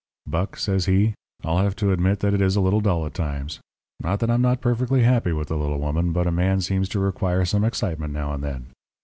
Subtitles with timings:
[0.25, 1.13] "'Buck,' says he,
[1.43, 3.59] 'I'll have to admit that it is a little dull at times.
[3.99, 6.99] Not that I'm not perfectly happy with the little woman, but a man seems to
[6.99, 8.65] require some excitement now and then.